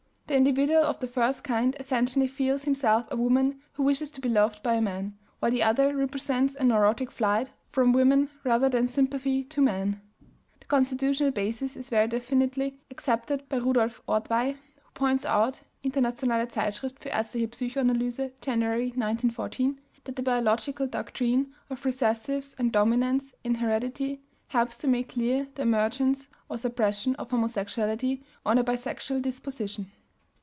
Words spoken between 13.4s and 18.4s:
by Rudolf Ortvay who points out (Internationale Zeitschrift für Aerztliche Psychoanalyse,